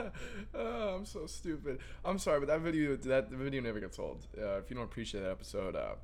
[0.54, 1.78] oh, I'm so stupid.
[2.04, 4.26] I'm sorry, but that video that video never gets old.
[4.36, 5.94] Uh, if you don't appreciate that episode, uh,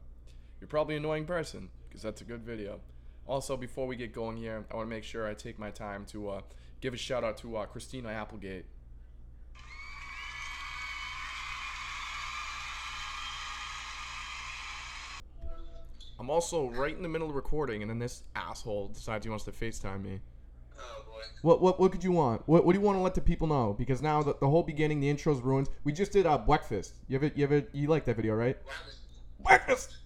[0.61, 2.81] you're probably an annoying person because that's a good video.
[3.27, 6.05] Also, before we get going here, I want to make sure I take my time
[6.07, 6.41] to uh,
[6.81, 8.67] give a shout out to uh, Christina Applegate.
[16.19, 19.45] I'm also right in the middle of recording, and then this asshole decides he wants
[19.45, 20.21] to FaceTime me.
[21.43, 21.49] Boy.
[21.49, 22.43] What what what could you want?
[22.47, 23.75] What what do you want to let the people know?
[23.79, 25.69] Because now the, the whole beginning, the intro's ruined.
[25.85, 26.95] We just did uh, breakfast.
[27.09, 28.57] You ever you ever you like that video, right?
[29.45, 29.97] Breakfast.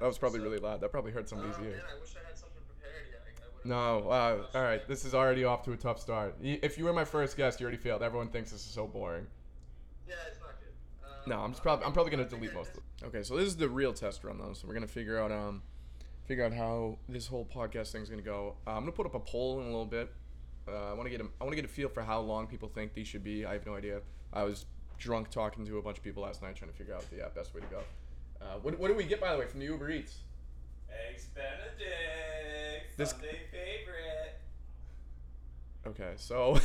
[0.00, 0.80] That was probably really loud.
[0.80, 1.70] That probably hurt somebody's oh, ear.
[1.70, 3.04] man, I wish I had something prepared.
[3.10, 4.86] Yeah, I, I would've- No, uh, all right.
[4.88, 6.34] This is already off to a tough start.
[6.42, 8.02] If you were my first guest, you already failed.
[8.02, 9.26] Everyone thinks this is so boring.
[10.08, 11.08] Yeah, it's not good.
[11.08, 13.06] Um, No, I'm just probably I'm probably gonna delete I most of missed- it.
[13.06, 14.54] Okay, so this is the real test run though.
[14.54, 15.62] So we're gonna figure out um,
[16.26, 18.56] figure out how this whole podcast thing's gonna go.
[18.66, 20.10] Uh, I'm gonna put up a poll in a little bit.
[20.68, 22.46] Uh, I want to get a, I want to get a feel for how long
[22.46, 23.44] people think these should be.
[23.44, 24.00] I have no idea.
[24.32, 24.66] I was
[24.98, 27.28] drunk talking to a bunch of people last night trying to figure out the uh,
[27.34, 27.80] best way to go.
[28.40, 30.18] Uh, what, what do we get by the way from the Uber Eats?
[31.10, 34.38] Eggs Benedict, This- Sunday favorite.
[35.84, 36.60] Okay, so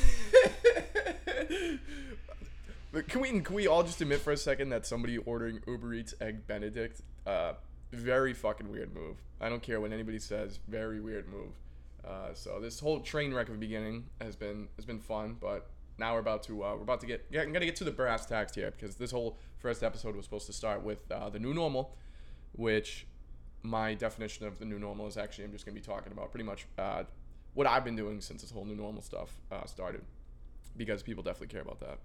[3.07, 6.13] can we can we all just admit for a second that somebody ordering Uber Eats
[6.21, 7.53] egg Benedict, uh,
[7.91, 9.17] very fucking weird move.
[9.41, 11.53] I don't care what anybody says, very weird move.
[12.07, 15.69] Uh, so this whole train wreck of a beginning has been has been fun, but
[15.97, 17.91] now we're about to uh, we're about to get, get I'm gonna get to the
[17.91, 21.39] brass tacks here because this whole first episode was supposed to start with uh, the
[21.39, 21.97] new normal,
[22.53, 23.07] which
[23.63, 26.45] my definition of the new normal is actually I'm just gonna be talking about pretty
[26.45, 27.03] much uh,
[27.55, 30.01] what I've been doing since this whole new normal stuff uh, started,
[30.77, 31.99] because people definitely care about that.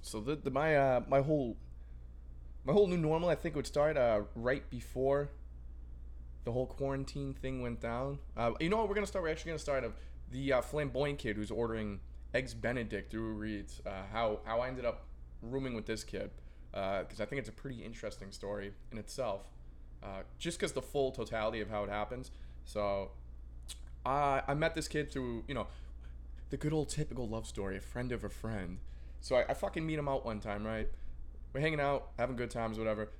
[0.00, 1.56] So the, the my uh, my whole
[2.64, 5.28] my whole new normal I think would start uh, right before
[6.44, 8.18] the whole quarantine thing went down.
[8.36, 8.88] Uh, you know what?
[8.88, 9.24] We're gonna start.
[9.24, 9.94] We're actually gonna start of
[10.30, 12.00] the uh, flamboyant kid who's ordering
[12.34, 13.80] eggs Benedict through Uber Eats.
[13.84, 15.06] Uh, how how I ended up
[15.42, 16.30] rooming with this kid
[16.72, 19.42] because I think it's a pretty interesting story in itself.
[20.02, 22.30] Uh, just because the full totality of how it happens.
[22.64, 23.10] So
[24.06, 25.66] I I met this kid through you know
[26.50, 28.78] the good old typical love story, a friend of a friend.
[29.20, 30.88] So I, I fucking meet him out one time, right?
[31.52, 33.10] We're hanging out, having good times, whatever.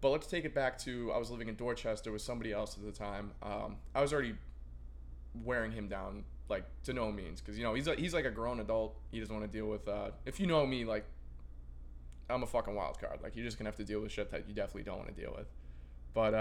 [0.00, 2.84] But let's take it back to I was living in Dorchester with somebody else at
[2.84, 3.32] the time.
[3.42, 4.34] Um, I was already
[5.44, 8.30] wearing him down, like to no means, because you know he's a, he's like a
[8.30, 8.96] grown adult.
[9.10, 9.88] He doesn't want to deal with.
[9.88, 11.06] Uh, if you know me, like
[12.28, 13.20] I'm a fucking wild card.
[13.22, 15.20] Like you're just gonna have to deal with shit that you definitely don't want to
[15.20, 15.46] deal with.
[16.12, 16.34] But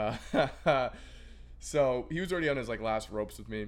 [0.65, 0.89] uh,
[1.59, 3.67] so he was already on his like last ropes with me.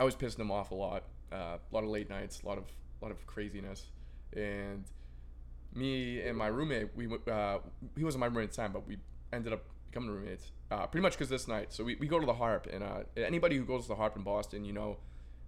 [0.00, 1.04] I was pissing him off a lot.
[1.30, 2.64] Uh, a lot of late nights, a lot of
[3.00, 3.86] a lot of craziness,
[4.34, 4.84] and
[5.74, 7.58] me and my roommate, we uh,
[7.96, 8.98] he wasn't my roommate at the time, but we
[9.32, 10.50] ended up becoming roommates.
[10.70, 13.00] Uh, pretty much because this night, so we, we go to the Harp, and uh,
[13.16, 14.96] anybody who goes to the Harp in Boston, you know,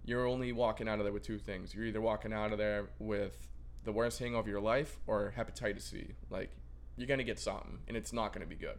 [0.05, 1.73] you're only walking out of there with two things.
[1.73, 3.47] You're either walking out of there with
[3.83, 6.07] the worst hangover of your life or hepatitis C.
[6.29, 6.51] Like
[6.97, 8.77] you're gonna get something, and it's not gonna be good.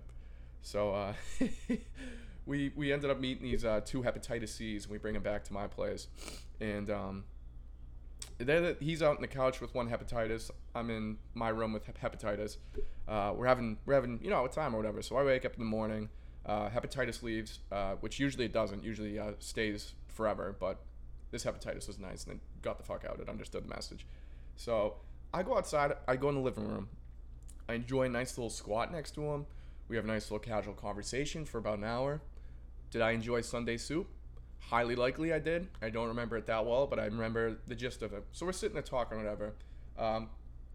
[0.63, 1.15] So uh,
[2.47, 5.45] we we ended up meeting these uh, two hepatitis C's, and we bring them back
[5.45, 6.07] to my place,
[6.61, 7.25] and um,
[8.39, 10.51] they're, he's out on the couch with one hepatitis.
[10.75, 12.57] I'm in my room with hepatitis.
[13.09, 15.03] Uh, we're having we're having you know a time or whatever.
[15.03, 16.09] So I wake up in the morning.
[16.45, 18.85] Uh, hepatitis leaves, uh, which usually it doesn't.
[18.85, 20.55] Usually uh, stays forever.
[20.59, 20.79] But
[21.31, 23.19] this hepatitis was nice and it got the fuck out.
[23.21, 24.07] It understood the message.
[24.57, 24.97] So
[25.33, 25.93] I go outside.
[26.07, 26.89] I go in the living room.
[27.69, 29.47] I enjoy a nice little squat next to him.
[29.89, 32.21] We have a nice little casual conversation for about an hour.
[32.91, 34.09] Did I enjoy Sunday soup?
[34.61, 35.69] Highly likely I did.
[35.81, 38.25] I don't remember it that well, but I remember the gist of it.
[38.33, 39.55] So we're sitting there talking, whatever.
[39.99, 40.29] Um,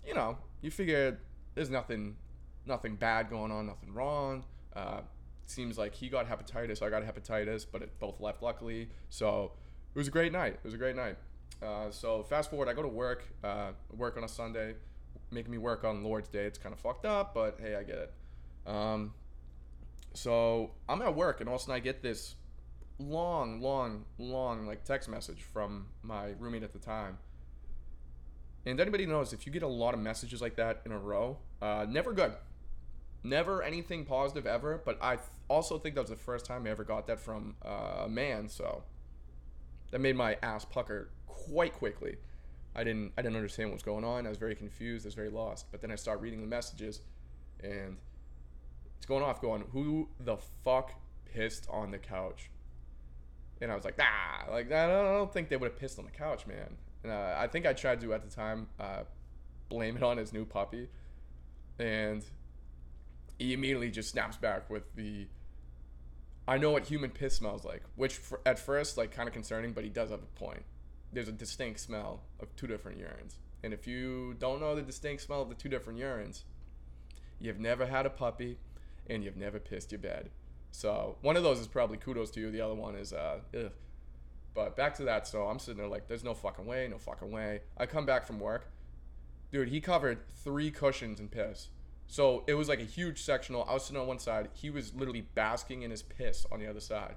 [0.05, 1.19] you know, you figure
[1.55, 2.15] there's nothing,
[2.65, 4.45] nothing bad going on, nothing wrong.
[4.75, 5.01] Uh,
[5.45, 8.89] seems like he got hepatitis, I got hepatitis, but it both left luckily.
[9.09, 9.51] So
[9.93, 10.53] it was a great night.
[10.53, 11.17] It was a great night.
[11.61, 14.75] Uh, so fast forward, I go to work, uh, work on a Sunday,
[15.31, 16.45] making me work on Lord's Day.
[16.45, 18.13] It's kind of fucked up, but hey, I get it.
[18.65, 19.13] Um,
[20.13, 22.35] so I'm at work, and all of a sudden I get this
[23.01, 27.17] long, long, long like text message from my roommate at the time.
[28.65, 31.37] And anybody knows if you get a lot of messages like that in a row,
[31.61, 32.33] uh, never good.
[33.23, 34.81] Never anything positive ever.
[34.83, 37.55] But I th- also think that was the first time I ever got that from
[37.65, 38.47] uh, a man.
[38.49, 38.83] So
[39.91, 42.17] that made my ass pucker quite quickly.
[42.75, 44.25] I didn't I didn't understand what was going on.
[44.25, 45.05] I was very confused.
[45.05, 45.71] I was very lost.
[45.71, 47.01] But then I start reading the messages,
[47.63, 47.97] and
[48.97, 49.41] it's going off.
[49.41, 50.93] Going, who the fuck
[51.25, 52.49] pissed on the couch?
[53.61, 55.99] And I was like, ah, like I don't, I don't think they would have pissed
[55.99, 56.77] on the couch, man.
[57.03, 59.03] And, uh, I think I tried to at the time uh,
[59.69, 60.89] blame it on his new puppy,
[61.79, 62.23] and
[63.39, 65.27] he immediately just snaps back with the
[66.47, 69.73] I know what human piss smells like, which for, at first like kind of concerning,
[69.73, 70.63] but he does have a point.
[71.13, 73.35] there's a distinct smell of two different urines.
[73.63, 76.43] And if you don't know the distinct smell of the two different urines,
[77.39, 78.57] you've never had a puppy
[79.07, 80.29] and you've never pissed your bed.
[80.71, 82.51] So one of those is probably kudos to you.
[82.51, 83.71] The other one is uh, ugh.
[84.53, 85.27] But back to that.
[85.27, 87.61] So I'm sitting there like, there's no fucking way, no fucking way.
[87.77, 88.71] I come back from work,
[89.51, 89.69] dude.
[89.69, 91.69] He covered three cushions in piss.
[92.07, 93.65] So it was like a huge sectional.
[93.69, 94.49] I was sitting on one side.
[94.53, 97.15] He was literally basking in his piss on the other side.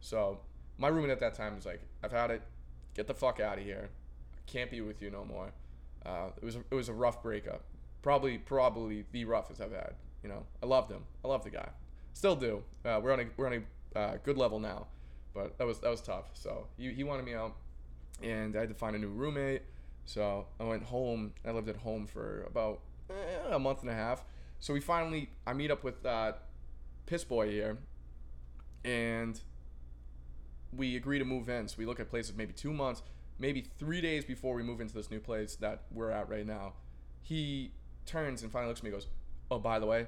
[0.00, 0.40] So
[0.78, 2.42] my roommate at that time was like, I've had it.
[2.94, 3.90] Get the fuck out of here.
[4.34, 5.52] I can't be with you no more.
[6.04, 7.62] Uh, it was it was a rough breakup.
[8.02, 9.94] Probably probably the roughest I've had.
[10.24, 11.04] You know, I loved him.
[11.24, 11.68] I love the guy.
[12.14, 12.62] Still do.
[12.84, 13.64] Uh, we're on a we're on
[13.94, 14.86] a uh, good level now,
[15.34, 16.26] but that was that was tough.
[16.34, 17.56] So he, he wanted me out,
[18.22, 19.62] and I had to find a new roommate.
[20.04, 21.32] So I went home.
[21.46, 22.80] I lived at home for about
[23.10, 23.14] eh,
[23.50, 24.24] a month and a half.
[24.60, 26.32] So we finally I meet up with uh,
[27.06, 27.78] Piss Boy here,
[28.84, 29.40] and
[30.72, 31.68] we agree to move in.
[31.68, 33.02] So we look at places maybe two months,
[33.38, 36.74] maybe three days before we move into this new place that we're at right now.
[37.22, 37.72] He
[38.06, 39.06] turns and finally looks at me and goes,
[39.50, 40.06] Oh, by the way,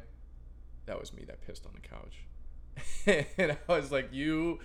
[0.87, 3.27] that was me that pissed on the couch.
[3.39, 4.59] and I was like, You,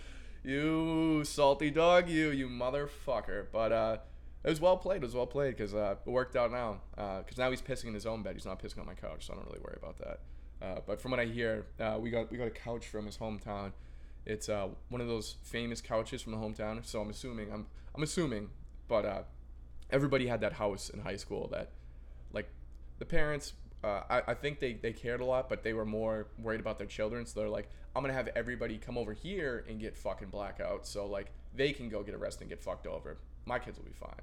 [0.43, 3.45] you salty dog, you, you motherfucker.
[3.51, 3.97] But uh,
[4.43, 4.97] it was well played.
[4.97, 6.81] It was well played because uh, it worked out now.
[6.97, 8.35] Uh, Because now he's pissing in his own bed.
[8.35, 10.19] He's not pissing on my couch, so I don't really worry about that.
[10.61, 13.17] Uh, but from what I hear, uh, we got we got a couch from his
[13.17, 13.71] hometown.
[14.25, 16.85] It's uh, one of those famous couches from the hometown.
[16.85, 18.49] So I'm assuming I'm I'm assuming,
[18.87, 19.21] but uh,
[19.89, 21.71] everybody had that house in high school that,
[22.33, 22.49] like,
[22.99, 23.53] the parents.
[23.83, 26.77] Uh, I, I think they, they cared a lot, but they were more worried about
[26.77, 27.25] their children.
[27.25, 31.05] So they're like, I'm gonna have everybody come over here and get fucking blackouts, so
[31.05, 33.17] like they can go get arrested and get fucked over.
[33.45, 34.21] My kids will be fine.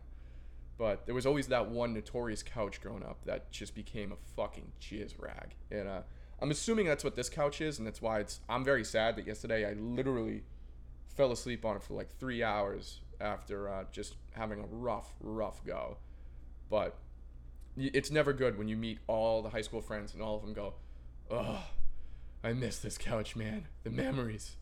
[0.79, 4.73] But there was always that one notorious couch growing up that just became a fucking
[4.81, 5.55] jizz rag.
[5.71, 6.01] And uh,
[6.41, 8.41] I'm assuming that's what this couch is, and that's why it's.
[8.49, 10.43] I'm very sad that yesterday I literally
[11.09, 15.65] fell asleep on it for like three hours after uh, just having a rough, rough
[15.65, 15.97] go.
[16.69, 16.97] But
[17.77, 20.53] it's never good when you meet all the high school friends and all of them
[20.53, 20.75] go,
[21.31, 21.65] "Oh,
[22.43, 23.69] I miss this couch, man.
[23.85, 24.57] The memories."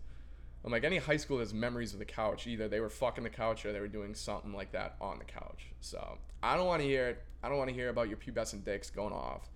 [0.65, 2.47] I'm like, any high school has memories of the couch.
[2.47, 5.25] Either they were fucking the couch or they were doing something like that on the
[5.25, 5.67] couch.
[5.81, 7.23] So I don't want to hear it.
[7.43, 9.51] I don't want to hear about your pubescent dicks going off.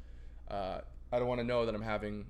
[0.51, 2.27] Uh, I don't want to know that I'm having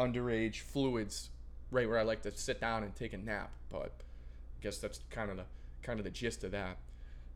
[0.00, 1.30] underage fluids
[1.70, 3.52] right where I like to sit down and take a nap.
[3.70, 5.44] But I guess that's kind of the
[5.82, 6.78] kind of the gist of that.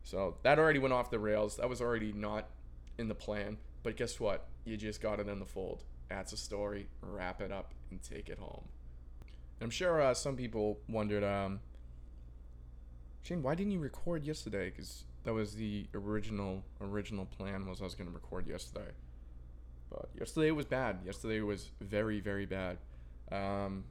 [0.03, 1.55] So that already went off the rails.
[1.55, 2.49] That was already not
[2.97, 3.57] in the plan.
[3.83, 4.47] But guess what?
[4.65, 5.83] You just got it in the fold.
[6.09, 6.87] That's a story.
[7.01, 8.65] Wrap it up and take it home.
[9.61, 11.59] I'm sure uh, some people wondered, um,
[13.21, 14.69] Shane, why didn't you record yesterday?
[14.69, 18.91] Because that was the original original plan was I was going to record yesterday.
[19.89, 20.99] But yesterday was bad.
[21.05, 22.77] Yesterday was very very bad.
[23.31, 23.85] Um,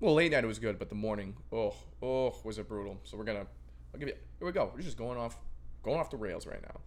[0.00, 3.00] well, late night it was good, but the morning, oh oh, was it brutal.
[3.04, 3.46] So we're gonna,
[3.94, 4.14] I'll give you.
[4.38, 4.70] Here we go.
[4.74, 5.38] We're just going off,
[5.82, 6.80] going off the rails right now.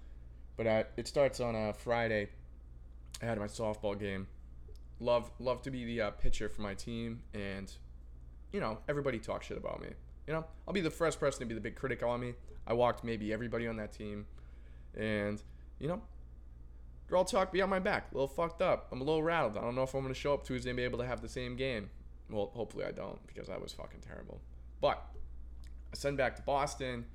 [0.58, 2.30] But uh, it starts on a Friday.
[3.22, 4.28] I had my softball game.
[5.00, 7.72] Love love to be the uh, pitcher for my team, and
[8.52, 9.90] you know everybody talks shit about me.
[10.28, 12.34] You know I'll be the first person to be the big critic on me.
[12.68, 14.28] I walked maybe everybody on that team,
[14.96, 15.42] and
[15.80, 16.02] you know
[17.08, 18.12] they're all talk behind my back.
[18.12, 18.88] A little fucked up.
[18.92, 19.58] I'm a little rattled.
[19.58, 21.30] I don't know if I'm gonna show up Tuesday and be able to have the
[21.30, 21.90] same game.
[22.30, 24.40] Well, hopefully I don't because that was fucking terrible.
[24.80, 25.04] But
[25.92, 27.06] I send back to Boston,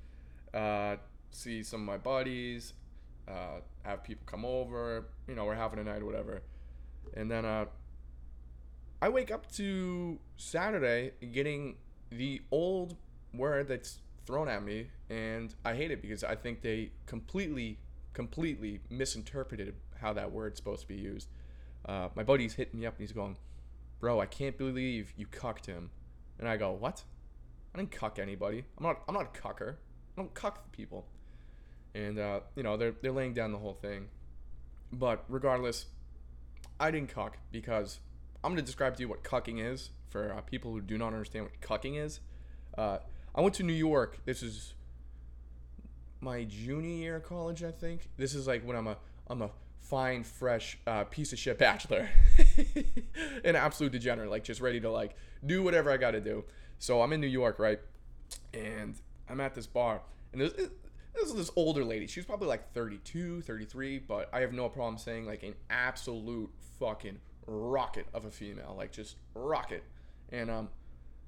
[0.53, 0.97] uh,
[1.31, 2.73] see some of my buddies,
[3.27, 5.07] uh, have people come over.
[5.27, 6.41] You know, we're having a night or whatever.
[7.15, 7.65] And then uh,
[9.01, 11.77] I wake up to Saturday getting
[12.09, 12.95] the old
[13.33, 17.79] word that's thrown at me, and I hate it because I think they completely,
[18.13, 21.29] completely misinterpreted how that word's supposed to be used.
[21.85, 23.37] Uh, my buddy's hitting me up and he's going,
[23.99, 25.91] "Bro, I can't believe you cucked him,"
[26.39, 27.03] and I go, "What?
[27.73, 28.65] I didn't cuck anybody.
[28.77, 29.03] I'm not.
[29.07, 29.73] I'm not a cucker.
[29.73, 31.07] I don't cuck people."
[31.95, 34.07] And uh, you know they're they're laying down the whole thing,
[34.91, 35.87] but regardless,
[36.79, 37.99] I didn't cuck because
[38.43, 41.45] I'm to describe to you what cucking is for uh, people who do not understand
[41.45, 42.19] what cucking is.
[42.77, 42.99] Uh,
[43.33, 44.19] I went to New York.
[44.25, 44.73] This is
[46.21, 48.09] my junior year of college, I think.
[48.17, 52.09] This is like when I'm a I'm a fine, fresh uh, piece of shit bachelor,
[53.43, 55.15] an absolute degenerate, like just ready to like
[55.45, 56.43] do whatever I got to do.
[56.79, 57.79] So I'm in New York, right?
[58.53, 58.95] And
[59.29, 60.01] I'm at this bar,
[60.31, 60.53] and there's
[61.17, 62.07] this is this older lady.
[62.07, 66.49] She was probably like 32, 33, but I have no problem saying like an absolute
[66.79, 69.83] fucking rocket of a female, like just rocket.
[70.31, 70.69] And um,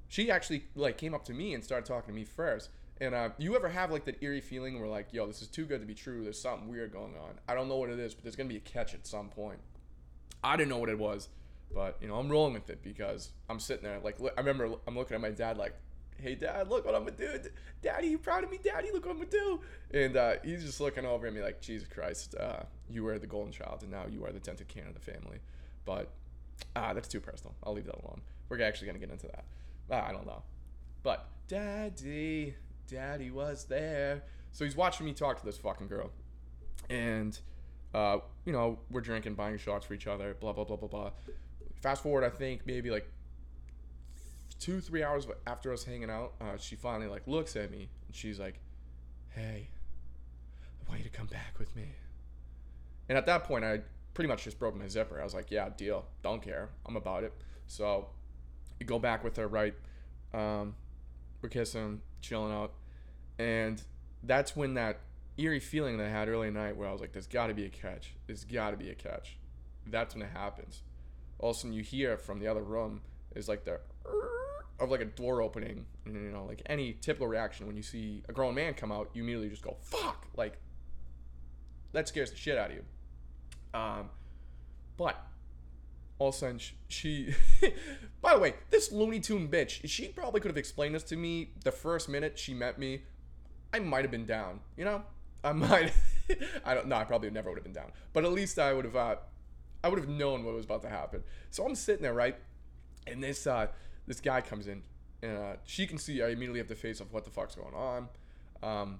[0.07, 2.69] she actually like came up to me and started talking to me first.
[3.01, 5.65] And uh, you ever have like that eerie feeling where like, yo, this is too
[5.65, 6.23] good to be true.
[6.23, 7.39] There's something weird going on.
[7.47, 9.59] I don't know what it is, but there's gonna be a catch at some point.
[10.43, 11.29] I didn't know what it was,
[11.73, 14.97] but you know, I'm rolling with it because I'm sitting there like, I remember I'm
[14.97, 15.75] looking at my dad like,
[16.21, 17.39] "Hey, Dad, look what I'm gonna do.
[17.81, 18.59] Daddy, you proud of me?
[18.63, 19.61] Daddy, look what I'm gonna do."
[19.91, 23.27] And uh, he's just looking over at me like, "Jesus Christ, uh, you were the
[23.27, 25.39] golden child, and now you are the dented can of the family."
[25.85, 26.11] But
[26.75, 27.55] ah, that's too personal.
[27.63, 28.21] I'll leave that alone.
[28.49, 29.45] We're actually gonna get into that.
[29.91, 30.43] Ah, I don't know.
[31.03, 32.55] But Daddy,
[32.87, 34.23] Daddy was there.
[34.51, 36.11] So he's watching me talk to this fucking girl,
[36.89, 37.37] and
[37.93, 41.11] uh, you know we're drinking, buying shots for each other, blah blah blah blah blah.
[41.81, 43.09] Fast forward, I think maybe like
[44.59, 48.15] two three hours after us hanging out, uh, she finally like looks at me and
[48.15, 48.59] she's like,
[49.29, 49.69] "Hey,
[50.85, 51.93] I want you to come back with me."
[53.07, 53.81] And at that point, I
[54.13, 55.19] pretty much just broke my zipper.
[55.19, 56.05] I was like, "Yeah, deal.
[56.21, 56.69] Don't care.
[56.85, 57.33] I'm about it."
[57.67, 58.09] So,
[58.79, 59.73] you go back with her, right?
[60.33, 60.75] Um,
[61.41, 62.73] we're kissing, chilling out,
[63.37, 63.81] and
[64.23, 64.99] that's when that
[65.37, 67.65] eerie feeling that I had early night, where I was like, "There's got to be
[67.65, 68.13] a catch.
[68.27, 69.37] There's got to be a catch."
[69.87, 70.83] That's when it happens.
[71.39, 73.01] All of a sudden, you hear from the other room
[73.33, 73.79] is like the
[74.79, 78.33] of like a door opening, you know, like any typical reaction when you see a
[78.33, 80.57] grown man come out, you immediately just go "fuck," like
[81.91, 82.83] that scares the shit out of you.
[83.73, 84.09] Um,
[84.97, 85.25] but
[86.17, 87.33] all of a sudden, sh- she.
[88.21, 91.51] by the way, this Looney Tune bitch, she probably could have explained this to me
[91.63, 93.03] the first minute she met me.
[93.73, 95.03] I might have been down, you know.
[95.43, 95.93] I might.
[96.65, 96.87] I don't.
[96.87, 96.97] know.
[96.97, 97.91] I probably never would have been down.
[98.13, 98.95] But at least I would have.
[98.95, 99.15] Uh,
[99.83, 101.23] I would have known what was about to happen.
[101.51, 102.35] So I'm sitting there, right,
[103.07, 103.67] and this uh,
[104.09, 104.81] this guy comes in,
[105.21, 107.75] and uh, she can see I immediately have the face of what the fuck's going
[107.75, 108.09] on,
[108.63, 108.99] um,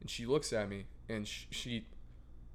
[0.00, 1.86] and she looks at me, and she, she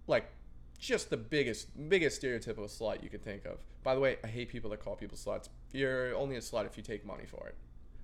[0.08, 0.32] like
[0.79, 3.60] just the biggest biggest stereotypical slut you can think of.
[3.84, 5.50] By the way, I hate people that call people sluts.
[5.74, 7.56] You're only a slut if you take money for it.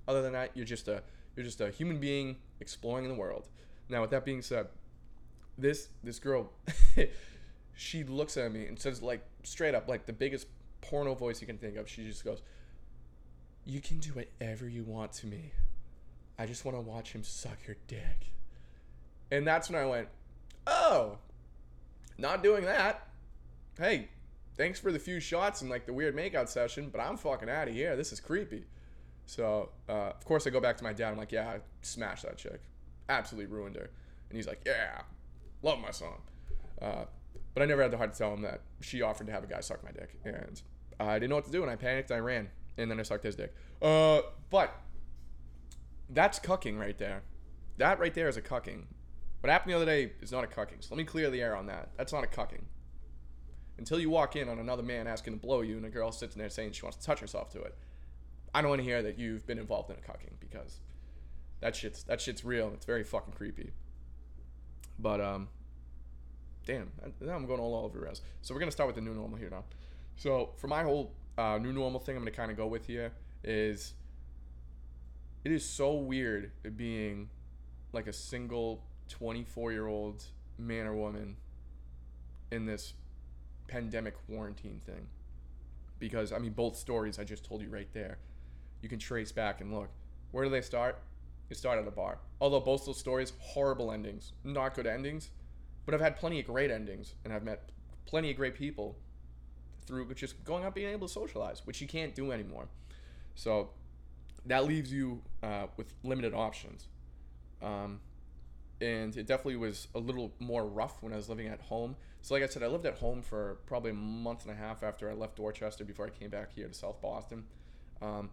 [0.10, 1.02] Other than that, you're just a
[1.38, 3.48] you're just a human being exploring in the world.
[3.88, 4.68] Now, with that being said,
[5.58, 6.52] this this girl,
[7.76, 10.48] she looks at me and says like straight up like the biggest
[10.82, 11.88] porno voice you can think of.
[11.88, 12.42] She just goes,
[13.66, 15.52] "You can do whatever you want to me.
[16.38, 18.32] I just want to watch him suck your dick."
[19.32, 20.08] And that's when I went,
[20.68, 21.18] "Oh,
[22.18, 23.08] not doing that.
[23.78, 24.10] Hey,
[24.56, 27.68] thanks for the few shots and like the weird makeout session, but I'm fucking out
[27.68, 27.96] of here.
[27.96, 28.66] This is creepy."
[29.26, 31.12] So, uh, of course, I go back to my dad.
[31.12, 32.62] I'm like, "Yeah, I smashed that chick.
[33.10, 33.90] Absolutely ruined her."
[34.30, 35.02] And he's like, "Yeah,
[35.64, 36.14] love my son."
[36.82, 37.06] Uh,
[37.54, 39.48] but I never had the heart to tell him that she offered to have a
[39.48, 40.62] guy suck my dick, and
[41.00, 42.12] I didn't know what to do, and I panicked.
[42.12, 43.54] I ran, and then I sucked his dick.
[43.82, 44.74] Uh, but
[46.10, 47.24] that's cucking right there.
[47.78, 48.84] That right there is a cucking.
[49.42, 50.82] What happened the other day is not a cucking.
[50.82, 51.90] So let me clear the air on that.
[51.98, 52.64] That's not a cucking.
[53.78, 56.36] Until you walk in on another man asking to blow you, and a girl sits
[56.36, 57.78] in there saying she wants to touch herself to it,
[58.54, 60.80] I don't want to hear that you've been involved in a cucking because
[61.60, 62.72] that shit's that shit's real.
[62.74, 63.74] It's very fucking creepy.
[64.98, 65.50] But um,
[66.66, 68.22] damn, now I'm going all over res.
[68.42, 69.66] So we're gonna start with the new normal here now.
[70.16, 73.12] So for my whole uh, new normal thing, I'm gonna kind of go with here
[73.44, 73.94] is
[75.44, 77.30] it is so weird being
[77.94, 80.24] like a single 24 year old
[80.58, 81.38] man or woman
[82.52, 82.94] in this
[83.68, 85.08] pandemic quarantine thing.
[86.00, 88.18] Because I mean both stories I just told you right there.
[88.82, 89.90] You can trace back and look.
[90.32, 91.00] Where do they start?
[91.50, 92.18] It started at a bar.
[92.42, 94.34] Although both those stories horrible endings.
[94.44, 95.30] Not good endings
[95.86, 97.70] but I've had plenty of great endings and I've met
[98.06, 98.98] plenty of great people
[99.88, 102.68] through just going out being able to socialize which you can't do anymore
[103.36, 103.70] so
[104.46, 106.88] that leaves you uh, with limited options
[107.62, 108.00] um,
[108.82, 111.96] and it definitely was a little more rough when I was living at home.
[112.22, 114.84] So, like I said, I lived at home for probably a month and a half
[114.84, 117.46] after I left Dorchester before I came back here to South Boston.
[118.02, 118.32] Um,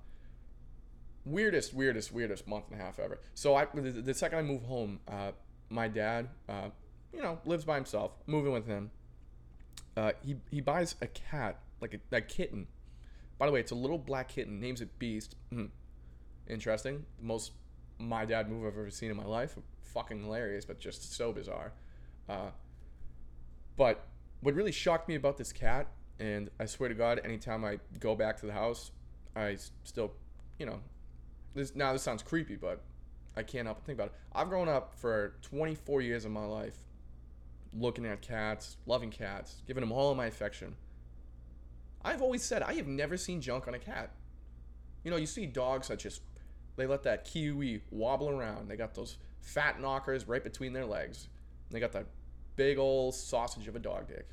[1.24, 3.20] weirdest, weirdest, weirdest month and a half ever.
[3.34, 5.32] So, I the, the second I moved home, uh,
[5.68, 6.70] my dad, uh,
[7.12, 8.12] you know, lives by himself.
[8.26, 8.90] Moving with him,
[9.96, 12.66] uh, he he buys a cat, like a, a kitten.
[13.38, 14.60] By the way, it's a little black kitten.
[14.60, 15.36] Names it Beast.
[15.52, 15.70] Mhm.
[16.48, 17.04] Interesting.
[17.20, 17.52] Most
[17.98, 19.56] my dad move I've ever seen in my life.
[19.82, 21.72] Fucking hilarious, but just so bizarre.
[22.28, 22.50] Uh,
[23.76, 24.06] but
[24.40, 28.14] what really shocked me about this cat, and I swear to God, anytime I go
[28.14, 28.90] back to the house,
[29.36, 30.12] I still,
[30.58, 30.80] you know,
[31.54, 32.82] this now this sounds creepy, but
[33.36, 34.14] I can't help but think about it.
[34.32, 36.76] I've grown up for 24 years of my life
[37.74, 40.74] looking at cats, loving cats, giving them all of my affection.
[42.04, 44.10] I've always said I have never seen junk on a cat.
[45.04, 46.22] You know, you see dogs that just
[46.76, 48.68] they let that kiwi wobble around.
[48.68, 51.28] They got those fat knockers right between their legs.
[51.70, 52.06] They got that
[52.56, 54.28] big old sausage of a dog dick.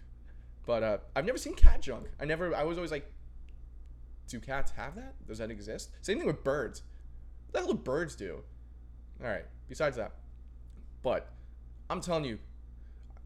[0.65, 2.07] But uh, I've never seen cat junk.
[2.19, 2.55] I never.
[2.55, 3.11] I was always like,
[4.27, 5.15] do cats have that?
[5.27, 5.91] Does that exist?
[6.01, 6.83] Same thing with birds.
[7.47, 8.43] What the hell do birds do?
[9.21, 9.45] All right.
[9.67, 10.13] Besides that,
[11.03, 11.31] but
[11.89, 12.39] I'm telling you,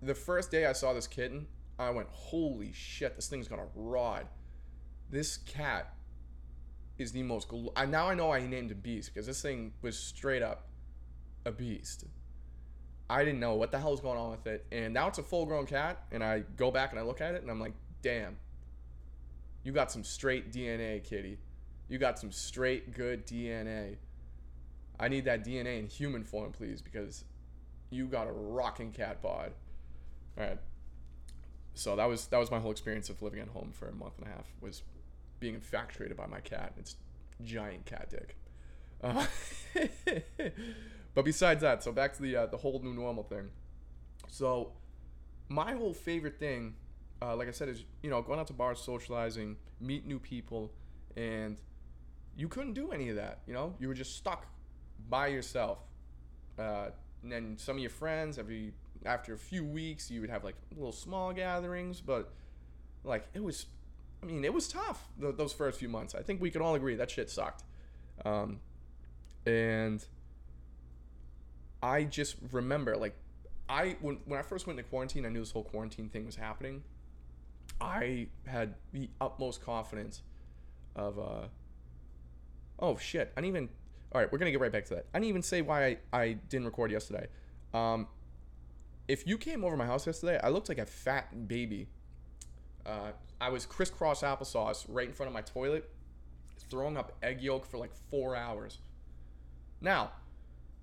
[0.06, 1.48] the first day I saw this kitten,
[1.80, 4.28] I went, holy shit, this thing's gonna rod.
[5.10, 5.94] This cat
[6.98, 7.50] is the most.
[7.50, 10.42] Gl- I, now I know why he named him Beast because this thing was straight
[10.42, 10.68] up
[11.46, 12.06] a beast.
[13.10, 15.24] I didn't know what the hell was going on with it, and now it's a
[15.24, 16.04] full-grown cat.
[16.12, 18.38] And I go back and I look at it, and I'm like, damn,
[19.64, 21.38] you got some straight DNA, kitty.
[21.90, 23.98] You got some straight good DNA.
[25.00, 27.26] I need that DNA in human form, please, because
[27.90, 29.52] you got a rocking cat bod.
[30.38, 30.58] All right.
[31.76, 34.14] So that was that was my whole experience of living at home for a month
[34.20, 34.84] and a half was
[35.40, 36.96] being infatuated by my cat its
[37.44, 38.38] giant cat dick.
[39.04, 39.26] Uh,
[41.14, 43.50] but besides that, so back to the uh, the whole new normal thing.
[44.28, 44.74] So
[45.50, 46.76] my whole favorite thing,
[47.22, 50.72] uh, like I said, is you know going out to bars, socializing, meet new people,
[51.18, 51.60] and
[52.36, 53.40] you couldn't do any of that.
[53.48, 54.48] You know, you were just stuck
[55.10, 55.80] by yourself.
[56.58, 56.90] Uh,
[57.24, 58.74] and then some of your friends, every
[59.06, 62.32] after a few weeks, you would have like little small gatherings, but
[63.04, 63.66] like it was,
[64.22, 66.16] I mean, it was tough th- those first few months.
[66.16, 67.64] I think we can all agree that shit sucked.
[68.26, 68.60] Um,
[69.46, 70.06] and
[71.82, 73.16] I just remember like
[73.68, 76.36] I when when I first went into quarantine, I knew this whole quarantine thing was
[76.36, 76.84] happening.
[77.82, 80.22] I had the utmost confidence
[80.96, 81.48] of uh
[82.80, 83.70] oh shit i didn't even
[84.12, 85.98] all right we're gonna get right back to that i didn't even say why i,
[86.12, 87.28] I didn't record yesterday
[87.74, 88.08] um
[89.08, 91.88] if you came over my house yesterday i looked like a fat baby.
[92.86, 95.90] Uh, i was crisscross applesauce right in front of my toilet
[96.70, 98.80] throwing up egg yolk for like four hours.
[99.82, 100.12] Now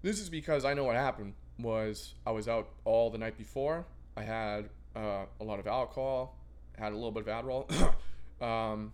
[0.02, 3.86] this is because i know what happened was i was out all the night before.
[4.16, 6.36] I had uh, a lot of alcohol
[6.78, 7.94] had a little bit of adderall
[8.44, 8.92] um,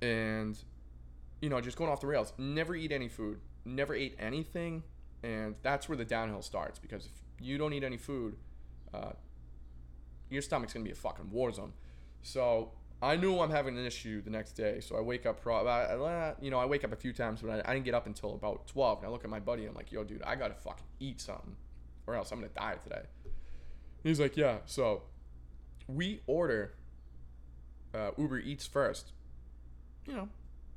[0.00, 0.58] and
[1.40, 2.32] you know just going off the rails.
[2.38, 4.82] Never eat any food never ate anything
[5.22, 8.36] and that's where the downhill starts because if you don't eat any food
[8.94, 9.12] uh,
[10.30, 11.72] your stomach's gonna be a fucking war zone
[12.22, 16.34] so i knew i'm having an issue the next day so i wake up pro-
[16.40, 18.34] you know i wake up a few times but I, I didn't get up until
[18.34, 20.54] about 12 and i look at my buddy and i'm like yo dude i gotta
[20.54, 21.56] fucking eat something
[22.06, 23.02] or else i'm gonna die today
[24.02, 25.02] he's like yeah so
[25.88, 26.74] we order
[27.94, 29.12] uh, uber eats first
[30.06, 30.28] you know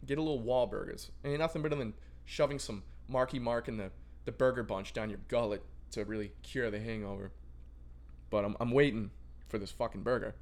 [0.06, 1.10] get a little Wahlburgers.
[1.23, 1.93] Ain't nothing better than
[2.25, 3.91] shoving some Marky Mark in the,
[4.25, 5.63] the burger bunch down your gullet
[5.95, 7.31] to really cure the hangover.
[8.29, 9.12] But I'm, I'm waiting
[9.47, 10.36] for this fucking burger.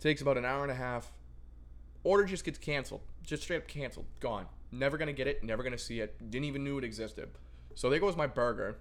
[0.00, 1.12] Takes about an hour and a half.
[2.04, 3.00] Order just gets canceled.
[3.24, 4.06] Just straight up canceled.
[4.20, 4.46] Gone.
[4.70, 5.42] Never gonna get it.
[5.42, 6.30] Never gonna see it.
[6.30, 7.30] Didn't even knew it existed.
[7.74, 8.78] So there goes my burger.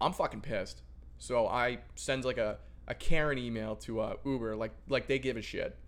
[0.00, 0.82] I'm fucking pissed.
[1.18, 5.36] So I send like a, a Karen email to uh, Uber, like like they give
[5.36, 5.78] a shit.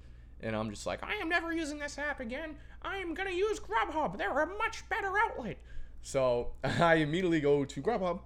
[0.41, 2.55] And I'm just like, I am never using this app again.
[2.83, 4.17] I am gonna use Grubhub.
[4.17, 5.59] They're a much better outlet.
[6.03, 8.21] So I immediately go to Grubhub.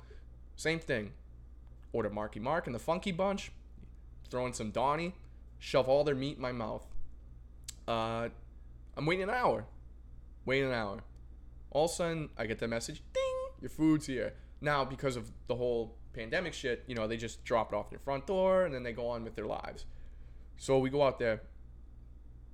[0.62, 1.11] Same thing.
[1.92, 3.51] Order Marky Mark and the Funky Bunch.
[4.31, 5.12] Throw in some Donnie.
[5.59, 6.87] Shove all their meat in my mouth.
[7.88, 8.29] Uh,
[8.96, 9.64] I'm waiting an hour.
[10.44, 11.01] Waiting an hour.
[11.72, 13.03] All of a sudden, I get the message.
[13.12, 13.22] Ding!
[13.61, 14.35] Your food's here.
[14.61, 17.98] Now, because of the whole pandemic shit, you know, they just drop it off your
[17.98, 19.85] front door and then they go on with their lives.
[20.59, 21.42] So we go out there.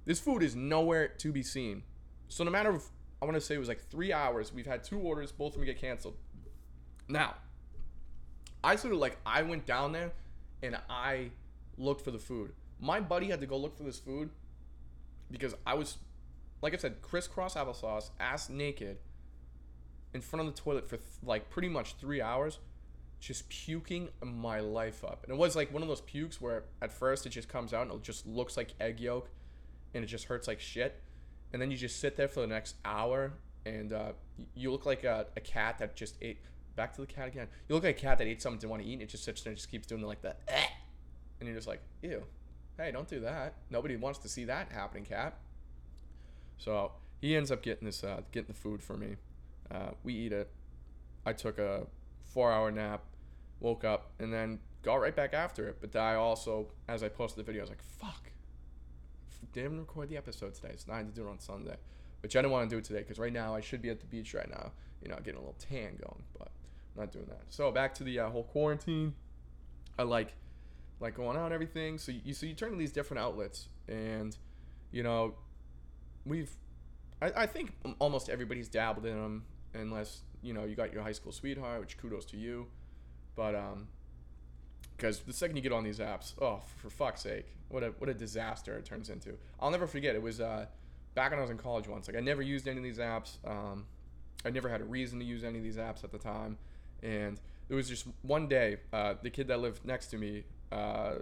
[0.06, 1.82] This food is nowhere to be seen.
[2.28, 2.84] So no matter, if,
[3.20, 4.50] I want to say it was like three hours.
[4.50, 6.16] We've had two orders, both of them get canceled.
[7.06, 7.34] Now,
[8.62, 10.12] I sort of like I went down there
[10.62, 11.30] and I
[11.76, 12.52] looked for the food.
[12.80, 14.30] My buddy had to go look for this food
[15.30, 15.98] because I was,
[16.62, 18.98] like I said, crisscross applesauce, ass naked,
[20.14, 22.58] in front of the toilet for th- like pretty much three hours,
[23.20, 25.24] just puking my life up.
[25.24, 27.88] And it was like one of those pukes where at first it just comes out
[27.88, 29.28] and it just looks like egg yolk,
[29.94, 31.00] and it just hurts like shit.
[31.52, 33.32] And then you just sit there for the next hour
[33.64, 34.12] and uh,
[34.54, 36.38] you look like a, a cat that just ate.
[36.78, 37.48] Back to the cat again.
[37.68, 39.24] You look like a cat that ate something didn't want to eat, and it just
[39.24, 40.66] sits there and just keeps doing like the, eh.
[41.40, 42.22] and you're just like, ew.
[42.76, 43.54] Hey, don't do that.
[43.68, 45.38] Nobody wants to see that happening, cat.
[46.56, 49.16] So he ends up getting this, uh, getting the food for me.
[49.68, 50.52] Uh, we eat it.
[51.26, 51.88] I took a
[52.32, 53.02] four-hour nap,
[53.58, 55.78] woke up, and then got right back after it.
[55.80, 58.30] But I also, as I posted the video, I was like, fuck.
[59.52, 61.74] Didn't record the episode today, It's had to do it on Sunday.
[62.20, 63.98] Which I didn't want to do it today because right now I should be at
[63.98, 64.70] the beach right now,
[65.02, 66.52] you know, getting a little tan going, but
[66.96, 67.42] not doing that.
[67.48, 69.14] So back to the uh, whole quarantine.
[69.98, 70.34] I like
[71.00, 71.98] like going out and everything.
[71.98, 74.36] So you so you turn to these different outlets, and
[74.90, 75.34] you know,
[76.24, 76.50] we've
[77.20, 81.12] I, I think almost everybody's dabbled in them, unless you know you got your high
[81.12, 82.66] school sweetheart, which kudos to you.
[83.36, 83.88] But um,
[84.96, 88.08] because the second you get on these apps, oh for fuck's sake, what a what
[88.10, 89.34] a disaster it turns into.
[89.60, 90.14] I'll never forget.
[90.14, 90.66] It was uh,
[91.14, 92.08] back when I was in college once.
[92.08, 93.36] Like I never used any of these apps.
[93.46, 93.86] Um,
[94.44, 96.58] I never had a reason to use any of these apps at the time,
[97.02, 98.78] and it was just one day.
[98.92, 101.14] Uh, the kid that lived next to me, uh,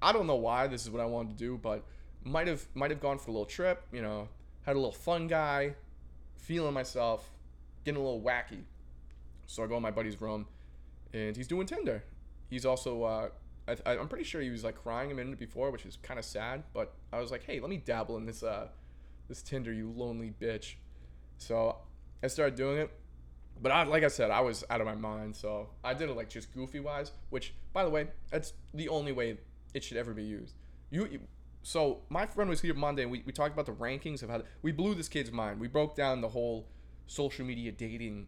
[0.00, 1.84] I don't know why this is what I wanted to do, but
[2.24, 3.82] might have might have gone for a little trip.
[3.92, 4.28] You know,
[4.62, 5.74] had a little fun guy,
[6.38, 7.30] feeling myself,
[7.84, 8.64] getting a little wacky.
[9.46, 10.46] So I go in my buddy's room,
[11.12, 12.02] and he's doing Tinder.
[12.50, 13.28] He's also, uh,
[13.68, 16.24] I, I'm pretty sure he was like crying a minute before, which is kind of
[16.24, 16.62] sad.
[16.72, 18.68] But I was like, hey, let me dabble in this, uh,
[19.28, 20.74] this Tinder, you lonely bitch.
[21.38, 21.76] So
[22.22, 22.90] I started doing it.
[23.62, 26.16] But I, like I said, I was out of my mind, so I did it
[26.16, 27.12] like just goofy wise.
[27.30, 29.38] Which, by the way, that's the only way
[29.74, 30.54] it should ever be used.
[30.90, 31.20] You,
[31.62, 34.42] so my friend was here Monday, and we, we talked about the rankings of how
[34.62, 35.58] we blew this kid's mind.
[35.58, 36.68] We broke down the whole
[37.06, 38.26] social media dating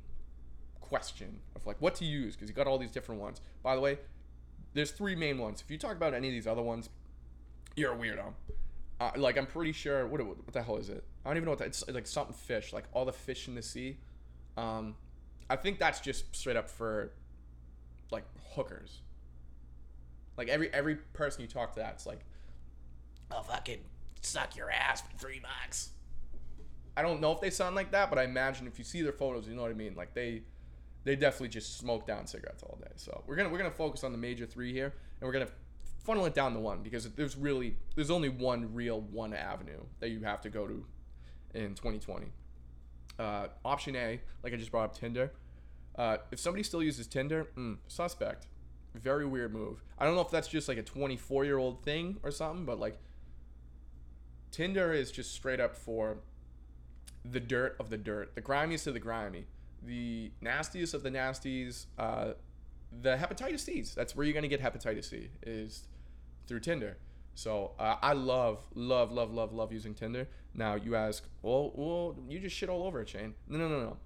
[0.80, 3.40] question of like what to use because you got all these different ones.
[3.62, 3.98] By the way,
[4.74, 5.62] there's three main ones.
[5.64, 6.88] If you talk about any of these other ones,
[7.76, 8.32] you're a weirdo.
[9.00, 11.04] Uh, like I'm pretty sure what what the hell is it?
[11.24, 11.68] I don't even know what that.
[11.68, 13.98] It's like something fish, like all the fish in the sea.
[14.56, 14.96] Um,
[15.50, 17.12] I think that's just straight up for
[18.11, 19.00] like hookers.
[20.37, 22.20] Like every every person you talk to, that's like,
[23.30, 23.80] I'll fucking
[24.20, 25.90] suck your ass for three bucks.
[26.96, 29.12] I don't know if they sound like that, but I imagine if you see their
[29.12, 29.94] photos, you know what I mean.
[29.94, 30.42] Like they,
[31.04, 32.90] they definitely just smoke down cigarettes all day.
[32.96, 35.48] So we're gonna we're gonna focus on the major three here, and we're gonna
[36.04, 40.11] funnel it down to one because there's really there's only one real one avenue that
[40.11, 40.84] you have to go to
[41.54, 42.26] in 2020.
[43.18, 45.33] Uh, option A, like I just brought up Tinder.
[45.96, 48.46] Uh, if somebody still uses Tinder, mm, suspect.
[48.94, 49.83] Very weird move.
[49.98, 52.78] I don't know if that's just like a 24 year old thing or something, but
[52.78, 52.98] like
[54.50, 56.18] Tinder is just straight up for
[57.24, 59.46] the dirt of the dirt, the grimiest of the grimy,
[59.83, 62.33] the nastiest of the nasties, uh,
[63.02, 63.94] the hepatitis C's.
[63.94, 65.85] That's where you're gonna get hepatitis C is
[66.46, 66.96] through Tinder.
[67.38, 70.27] So uh, I love, love, love, love, love using Tinder.
[70.55, 73.35] Now you ask, well, well, you just shit all over it, Shane.
[73.46, 73.96] No, no, no, no.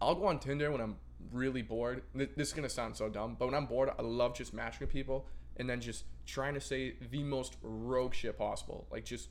[0.00, 0.96] I'll go on Tinder when I'm
[1.30, 2.02] really bored.
[2.12, 4.90] This is gonna sound so dumb, but when I'm bored, I love just matching with
[4.90, 9.28] people and then just trying to say the most rogue shit possible, like just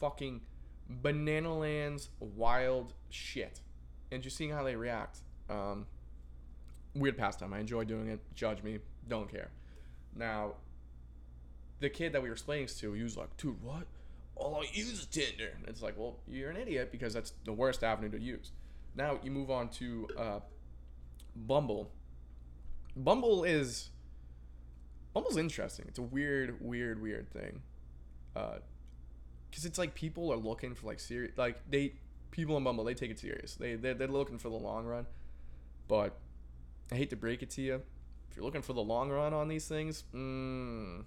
[0.00, 0.40] fucking
[0.88, 3.60] banana lands wild shit,
[4.10, 5.20] and just seeing how they react.
[5.48, 5.86] Um,
[6.96, 7.52] weird pastime.
[7.54, 8.18] I enjoy doing it.
[8.34, 8.80] Judge me.
[9.06, 9.50] Don't care.
[10.16, 10.54] Now,
[11.80, 13.86] the kid that we were explaining to, he was like, dude, what?
[14.34, 15.52] All I use is Tinder.
[15.58, 18.52] And it's like, well, you're an idiot because that's the worst avenue to use.
[18.94, 20.40] Now you move on to uh,
[21.34, 21.90] Bumble.
[22.96, 23.90] Bumble is
[25.12, 25.86] Bumble's interesting.
[25.88, 27.62] It's a weird, weird, weird thing.
[28.34, 28.58] Uh,
[29.54, 31.94] cause it's like people are looking for like serious, like they
[32.30, 33.54] people in Bumble they take it serious.
[33.54, 35.06] They they're, they're looking for the long run.
[35.88, 36.18] But
[36.92, 37.82] I hate to break it to you,
[38.30, 41.04] if you're looking for the long run on these things, mm,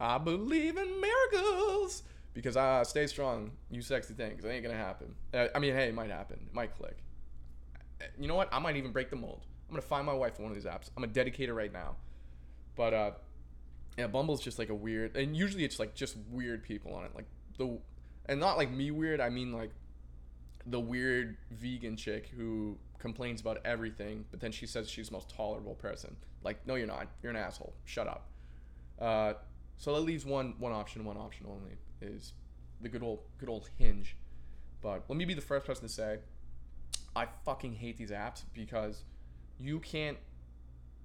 [0.00, 2.02] I believe in miracles
[2.34, 3.50] because I stay strong.
[3.70, 5.14] You sexy things, it ain't gonna happen.
[5.34, 6.38] Uh, I mean, hey, it might happen.
[6.46, 6.98] It might click.
[8.00, 8.48] Uh, You know what?
[8.52, 9.44] I might even break the mold.
[9.68, 10.88] I'm gonna find my wife on one of these apps.
[10.96, 11.96] I'm gonna dedicate right now.
[12.76, 13.10] But uh,
[13.96, 17.10] yeah, Bumble's just like a weird, and usually it's like just weird people on it,
[17.14, 17.26] like
[17.58, 17.78] the,
[18.26, 19.20] and not like me weird.
[19.20, 19.70] I mean like
[20.66, 25.28] the weird vegan chick who complains about everything, but then she says she's the most
[25.34, 26.14] tolerable person.
[26.44, 27.08] Like, no, you're not.
[27.22, 27.72] You're an asshole.
[27.84, 28.28] Shut up.
[28.98, 29.34] Uh,
[29.78, 31.04] so that leaves one one option.
[31.04, 32.34] One option only is
[32.80, 34.16] the good old good old Hinge.
[34.82, 36.18] But let me be the first person to say,
[37.16, 39.04] I fucking hate these apps because
[39.58, 40.18] you can't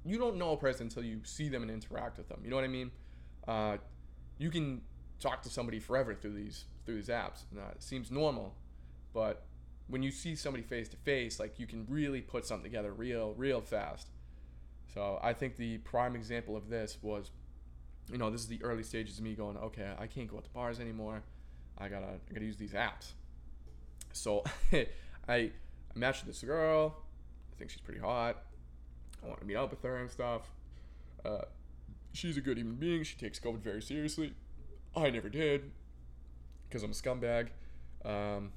[0.06, 2.42] you don't know a person until you see them and interact with them.
[2.44, 2.92] You know what I mean?
[3.48, 3.78] Uh,
[4.38, 4.82] you can
[5.20, 7.44] talk to somebody forever through these through these apps.
[7.54, 8.56] It seems normal,
[9.14, 9.46] but
[9.88, 13.34] when you see somebody face to face, like you can really put something together real
[13.38, 14.08] real fast.
[14.94, 17.32] So I think the prime example of this was,
[18.12, 20.44] you know, this is the early stages of me going, okay, I can't go out
[20.44, 21.24] to bars anymore.
[21.78, 23.14] I gotta I gotta use these apps.
[24.12, 24.44] So
[25.28, 25.52] I
[25.96, 26.96] matched with this girl.
[27.52, 28.44] I think she's pretty hot.
[29.24, 30.52] I want to meet up with her and stuff.
[31.24, 31.46] Uh,
[32.12, 33.04] she's a good human being.
[33.04, 34.34] She takes COVID very seriously.
[34.96, 35.72] I never did
[36.68, 37.50] because I'm a scumbag.
[38.06, 38.52] Um,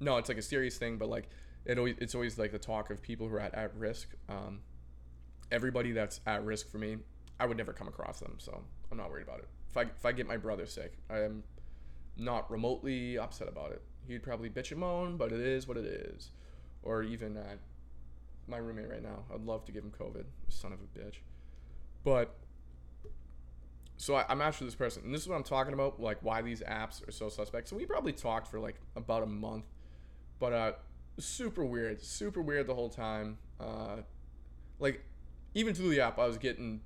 [0.00, 1.28] no, it's like a serious thing, but like
[1.64, 4.08] it always it's always like the talk of people who are at, at risk.
[4.28, 4.60] Um,
[5.50, 6.98] everybody that's at risk for me,
[7.42, 9.48] I would never come across them, so I'm not worried about it.
[9.68, 11.42] If I if I get my brother sick, I am
[12.16, 13.82] not remotely upset about it.
[14.06, 16.30] He'd probably bitch and moan, but it is what it is.
[16.84, 17.36] Or even
[18.46, 21.16] my roommate right now, I'd love to give him COVID, son of a bitch.
[22.04, 22.36] But
[23.96, 26.42] so I, I'm actually this person, and this is what I'm talking about, like why
[26.42, 27.66] these apps are so suspect.
[27.66, 29.64] So we probably talked for like about a month,
[30.38, 30.72] but uh,
[31.18, 33.38] super weird, super weird the whole time.
[33.58, 33.96] Uh,
[34.78, 35.04] like
[35.54, 36.82] even through the app, I was getting,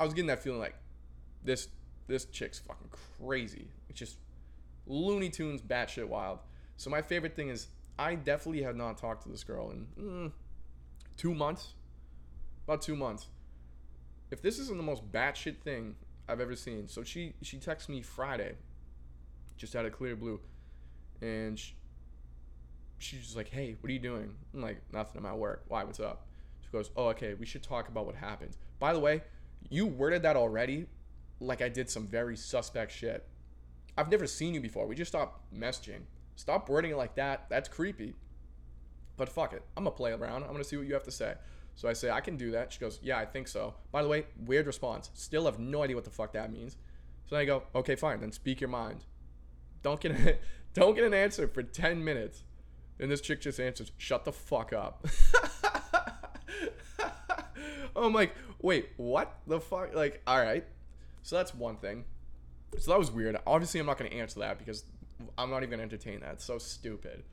[0.00, 0.74] I was getting that feeling like
[1.42, 1.68] this
[2.06, 3.68] this chick's fucking crazy.
[3.88, 4.18] It's just
[4.86, 6.38] Looney Tunes, batshit wild.
[6.76, 10.32] So my favorite thing is I definitely have not talked to this girl in mm,
[11.16, 11.74] two months,
[12.66, 13.26] about two months.
[14.30, 15.96] If this isn't the most batshit thing
[16.28, 18.54] I've ever seen, so she she texted me Friday,
[19.56, 20.40] just out of clear blue,
[21.20, 21.72] and sh
[22.98, 24.34] she's just like, hey, what are you doing?
[24.54, 25.20] I'm like, nothing.
[25.20, 25.64] I'm at work.
[25.68, 25.84] Why?
[25.84, 26.26] What's up?
[26.60, 27.34] She goes, oh, okay.
[27.34, 28.56] We should talk about what happened.
[28.78, 29.22] By the way,
[29.68, 30.86] you worded that already
[31.40, 33.26] like I did some very suspect shit.
[33.96, 34.86] I've never seen you before.
[34.86, 36.02] We just stopped messaging.
[36.36, 37.46] Stop wording it like that.
[37.48, 38.14] That's creepy.
[39.16, 39.62] But fuck it.
[39.76, 40.44] I'm gonna play around.
[40.44, 41.34] I'm gonna see what you have to say.
[41.74, 42.72] So I say, I can do that.
[42.72, 43.74] She goes, Yeah, I think so.
[43.92, 45.10] By the way, weird response.
[45.14, 46.76] Still have no idea what the fuck that means.
[47.26, 48.20] So I go, Okay, fine.
[48.20, 49.04] Then speak your mind.
[49.82, 50.38] Don't get a,
[50.74, 52.42] don't get an answer for 10 minutes.
[52.98, 55.06] And this chick just answers, Shut the fuck up.
[57.96, 59.94] I'm like, Wait, what the fuck?
[59.94, 60.64] Like, all right.
[61.22, 62.04] So that's one thing.
[62.78, 63.36] So that was weird.
[63.46, 64.84] Obviously, I'm not going to answer that because
[65.36, 66.34] I'm not even going to entertain that.
[66.34, 67.24] It's so stupid.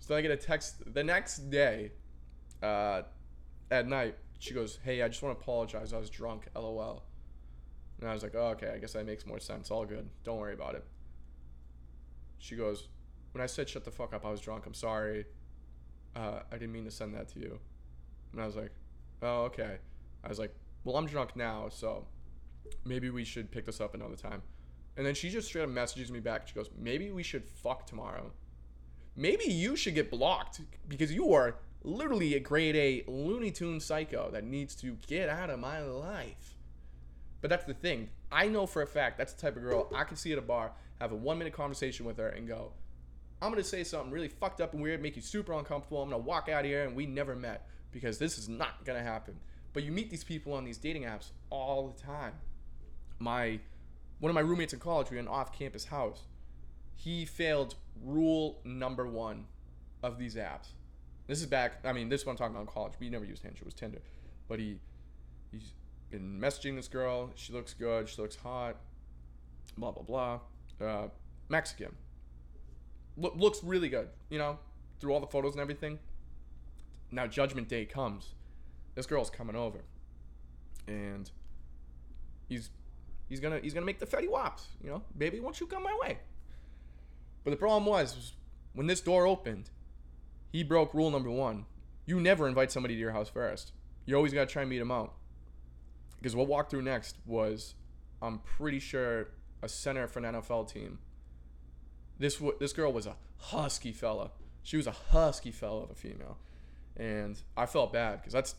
[0.00, 1.92] So then I get a text the next day
[2.62, 3.02] uh,
[3.70, 4.16] at night.
[4.38, 5.92] She goes, Hey, I just want to apologize.
[5.92, 6.46] I was drunk.
[6.54, 7.04] LOL.
[8.00, 8.72] And I was like, Oh, okay.
[8.74, 9.70] I guess that makes more sense.
[9.70, 10.08] All good.
[10.24, 10.84] Don't worry about it.
[12.38, 12.88] She goes,
[13.32, 14.66] When I said shut the fuck up, I was drunk.
[14.66, 15.24] I'm sorry.
[16.14, 17.58] Uh, I didn't mean to send that to you.
[18.32, 18.72] And I was like,
[19.22, 19.78] Oh, okay.
[20.24, 21.68] I was like, Well, I'm drunk now.
[21.68, 22.06] So
[22.84, 24.42] maybe we should pick this up another time.
[24.96, 26.46] And then she just straight up messages me back.
[26.46, 28.30] She goes, maybe we should fuck tomorrow.
[29.16, 34.30] Maybe you should get blocked because you are literally a grade A Looney Tune psycho
[34.32, 36.56] that needs to get out of my life.
[37.40, 38.08] But that's the thing.
[38.32, 40.42] I know for a fact that's the type of girl I can see at a
[40.42, 42.72] bar, have a one minute conversation with her, and go,
[43.42, 46.02] I'm gonna say something really fucked up and weird, make you super uncomfortable.
[46.02, 49.02] I'm gonna walk out of here and we never met because this is not gonna
[49.02, 49.38] happen.
[49.74, 52.32] But you meet these people on these dating apps all the time
[53.18, 53.58] my
[54.20, 56.22] one of my roommates in college, we had an off-campus house.
[56.94, 59.46] He failed rule number one
[60.02, 60.68] of these apps.
[61.26, 61.80] This is back.
[61.84, 62.92] I mean, this is what I'm talking about in college.
[63.00, 63.58] We never used Hinge.
[63.58, 64.00] It was Tinder.
[64.48, 64.78] But he
[65.50, 65.72] he's
[66.10, 67.30] been messaging this girl.
[67.34, 68.08] She looks good.
[68.08, 68.76] She looks hot.
[69.76, 70.40] Blah blah blah.
[70.80, 71.08] Uh,
[71.48, 71.94] Mexican.
[73.16, 74.08] Lo- looks really good.
[74.28, 74.58] You know,
[75.00, 75.98] through all the photos and everything.
[77.10, 78.34] Now Judgment Day comes.
[78.94, 79.84] This girl's coming over,
[80.86, 81.30] and
[82.48, 82.70] he's
[83.28, 84.68] he's gonna he's gonna make the Fetty Waps.
[84.82, 86.18] You know, baby, won't you come my way?
[87.42, 88.32] But the problem was, was
[88.72, 89.70] when this door opened,
[90.50, 91.66] he broke rule number one.
[92.06, 93.72] You never invite somebody to your house first.
[94.06, 95.14] You always gotta try and meet them out.
[96.18, 97.74] Because what walked through next was,
[98.22, 99.28] I'm pretty sure
[99.62, 100.98] a center for an NFL team.
[102.18, 104.30] This w- this girl was a husky fella.
[104.62, 106.38] She was a husky fella of a female,
[106.96, 108.54] and I felt bad because that's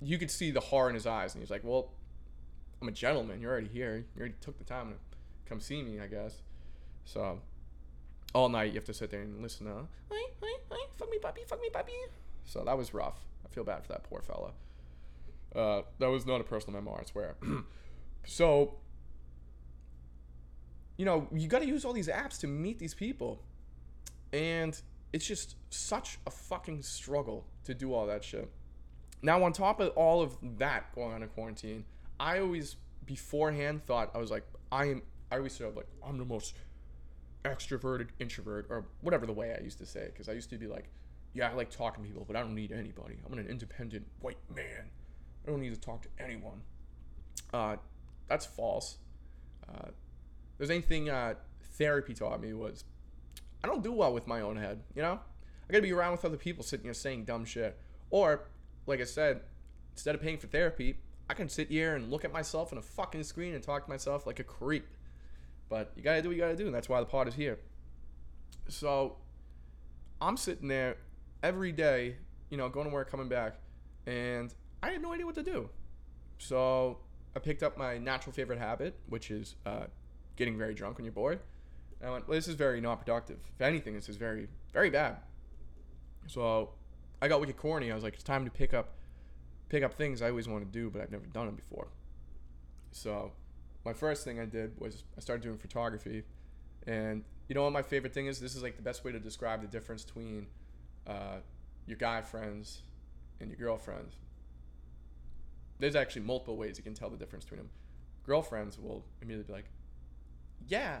[0.00, 1.92] you could see the horror in his eyes, and he's like, "Well,
[2.80, 3.40] I'm a gentleman.
[3.40, 4.04] You're already here.
[4.14, 4.96] You already took the time to
[5.48, 6.42] come see me, I guess."
[7.04, 7.40] So
[8.34, 11.18] all night you have to sit there and listen to, "Hi, hi, hi, fuck me,
[11.18, 11.92] puppy, fuck me, puppy."
[12.44, 13.18] So that was rough.
[13.44, 14.52] I feel bad for that poor fella.
[15.54, 17.36] Uh, that was not a personal memoir, I swear.
[18.26, 18.74] so,
[20.96, 23.42] you know, you got to use all these apps to meet these people.
[24.32, 24.78] And
[25.12, 28.50] it's just such a fucking struggle to do all that shit.
[29.22, 31.84] Now, on top of all of that going on in quarantine,
[32.20, 35.02] I always beforehand thought I was like, I am.
[35.30, 36.54] I always said like I'm the most
[37.44, 40.66] extroverted introvert or whatever the way I used to say because I used to be
[40.66, 40.88] like,
[41.34, 43.16] yeah, I like talking to people, but I don't need anybody.
[43.24, 44.90] I'm an independent white man.
[45.46, 46.62] I don't need to talk to anyone.
[47.52, 47.76] Uh,
[48.28, 48.98] that's false.
[49.68, 49.88] Uh,
[50.58, 51.34] there's anything uh,
[51.74, 52.84] therapy taught me was
[53.62, 54.82] I don't do well with my own head.
[54.94, 55.20] You know,
[55.68, 57.78] I gotta be around with other people sitting here saying dumb shit.
[58.10, 58.44] Or,
[58.86, 59.40] like I said,
[59.92, 62.82] instead of paying for therapy, I can sit here and look at myself in a
[62.82, 64.86] fucking screen and talk to myself like a creep.
[65.68, 67.58] But you gotta do what you gotta do, and that's why the pod is here.
[68.68, 69.16] So,
[70.20, 70.96] I'm sitting there
[71.42, 72.16] every day,
[72.50, 73.56] you know, going to work, coming back,
[74.06, 75.68] and I had no idea what to do.
[76.38, 76.98] So
[77.34, 79.84] I picked up my natural favorite habit, which is uh,
[80.36, 81.40] getting very drunk when you're bored.
[82.00, 83.38] And I went, well, this is very not productive.
[83.54, 85.16] If anything, this is very, very bad.
[86.26, 86.70] So
[87.20, 87.90] I got wicked corny.
[87.90, 88.94] I was like, it's time to pick up,
[89.68, 91.88] pick up things I always want to do, but I've never done them before.
[92.92, 93.32] So
[93.84, 96.24] my first thing I did was I started doing photography,
[96.86, 98.40] and you know what my favorite thing is?
[98.40, 100.46] This is like the best way to describe the difference between
[101.06, 101.36] uh,
[101.86, 102.82] your guy friends
[103.40, 104.16] and your girlfriends.
[105.78, 107.70] There's actually multiple ways you can tell the difference between them.
[108.24, 109.70] Girlfriends will immediately be like,
[110.66, 111.00] "Yeah,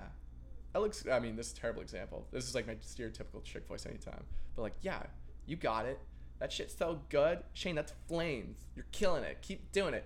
[0.72, 2.26] that looks." I mean, this is a terrible example.
[2.30, 4.24] This is like my stereotypical chick voice anytime.
[4.54, 5.02] But like, "Yeah,
[5.46, 5.98] you got it.
[6.38, 7.74] That shit's so good, Shane.
[7.74, 8.58] That's flames.
[8.74, 9.38] You're killing it.
[9.42, 10.04] Keep doing it."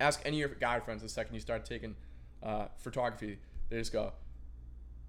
[0.00, 1.96] Ask any of your guy friends the second you start taking
[2.42, 3.38] uh, photography.
[3.70, 4.12] They just go,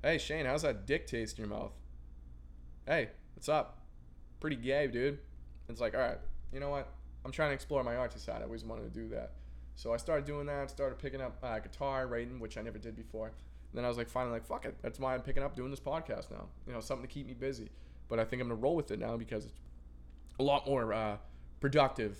[0.02, 1.72] "Hey Shane, how's that dick taste in your mouth?"
[2.86, 3.80] Hey, what's up?
[4.40, 5.20] Pretty gay, dude.
[5.70, 6.18] It's like, all right,
[6.52, 6.90] you know what?
[7.26, 8.42] I'm trying to explore my artsy side.
[8.42, 9.32] I always wanted to do that.
[9.76, 10.70] So I started doing that.
[10.70, 13.28] Started picking up uh, guitar, writing, which I never did before.
[13.28, 13.36] And
[13.74, 14.76] then I was like, finally, like, fuck it.
[14.82, 16.48] That's why I'm picking up doing this podcast now.
[16.68, 17.70] You know, something to keep me busy.
[18.10, 19.60] But I think I'm gonna roll with it now because it's
[20.40, 21.18] a lot more uh,
[21.60, 22.18] productive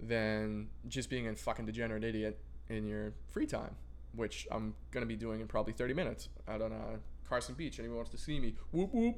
[0.00, 3.74] than just being a fucking degenerate idiot in your free time,
[4.14, 6.96] which I'm gonna be doing in probably 30 minutes out on uh,
[7.28, 7.78] Carson Beach.
[7.78, 8.54] Anyone wants to see me?
[8.72, 9.16] Whoop whoop.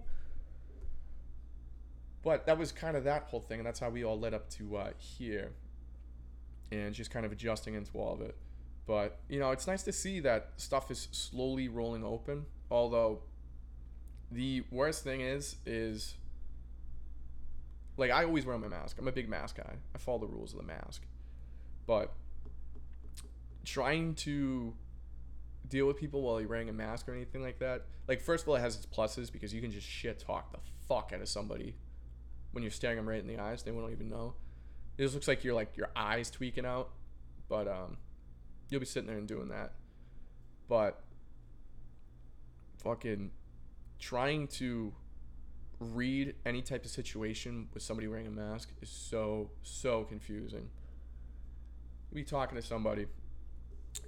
[2.22, 4.50] But that was kind of that whole thing, and that's how we all led up
[4.50, 5.52] to uh, here,
[6.72, 8.36] and just kind of adjusting into all of it.
[8.86, 12.46] But you know, it's nice to see that stuff is slowly rolling open.
[12.70, 13.20] Although
[14.30, 16.14] the worst thing is, is
[17.96, 18.96] like I always wear my mask.
[18.98, 19.74] I'm a big mask guy.
[19.94, 21.02] I follow the rules of the mask.
[21.86, 22.12] But
[23.64, 24.74] trying to
[25.68, 28.48] deal with people while you're wearing a mask or anything like that, like first of
[28.48, 31.28] all, it has its pluses because you can just shit talk the fuck out of
[31.28, 31.74] somebody
[32.52, 33.62] when you're staring them right in the eyes.
[33.62, 34.34] They won't even know.
[34.96, 36.90] It just looks like you're like your eyes tweaking out,
[37.48, 37.96] but um,
[38.70, 39.72] you'll be sitting there and doing that.
[40.68, 41.02] But
[42.82, 43.30] fucking
[43.98, 44.92] trying to
[45.80, 50.68] read any type of situation with somebody wearing a mask is so so confusing.
[52.10, 53.06] You be talking to somebody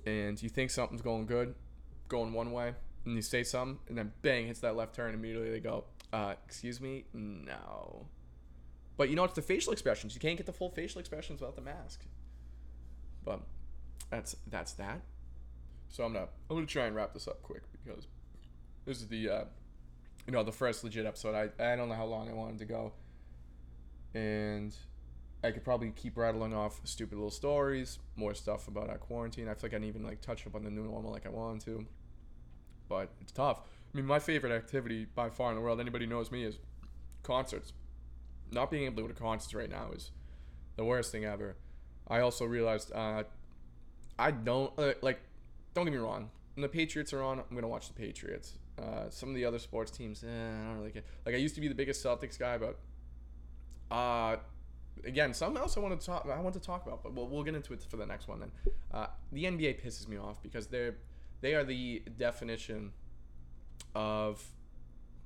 [0.06, 1.54] and you think something's going good,
[2.08, 2.74] going one way,
[3.04, 5.14] and you say something, and then bang hits that left turn.
[5.14, 8.06] Immediately they go, uh, "Excuse me, no."
[8.96, 10.14] But you know it's the facial expressions.
[10.14, 12.04] You can't get the full facial expressions without the mask.
[13.24, 13.40] But
[14.10, 15.02] that's that's that.
[15.88, 18.06] So I'm gonna I'm gonna try and wrap this up quick because
[18.84, 19.44] this is the uh,
[20.26, 21.34] you know the first legit episode.
[21.34, 22.92] I I don't know how long I wanted to go,
[24.14, 24.74] and
[25.42, 29.48] I could probably keep rattling off stupid little stories, more stuff about our quarantine.
[29.48, 31.30] I feel like I didn't even like touch up on the new normal like I
[31.30, 31.86] wanted to,
[32.88, 33.60] but it's tough.
[33.92, 36.58] I mean, my favorite activity by far in the world, anybody knows me, is
[37.22, 37.72] concerts.
[38.52, 40.10] Not being able to go to concerts right now is
[40.76, 41.56] the worst thing ever.
[42.08, 43.24] I also realized uh,
[44.18, 45.20] I don't uh, like.
[45.72, 46.30] Don't get me wrong.
[46.54, 48.54] When the Patriots are on, I'm gonna watch the Patriots.
[48.80, 51.02] Uh, some of the other sports teams, eh, I don't really care.
[51.26, 52.78] Like I used to be the biggest Celtics guy, but
[53.94, 54.36] uh,
[55.04, 56.26] again, something else I want to talk.
[56.32, 58.40] I want to talk about, but we'll, we'll get into it for the next one.
[58.40, 58.50] Then,
[58.92, 60.94] uh, the NBA pisses me off because they're
[61.40, 62.92] they are the definition
[63.94, 64.42] of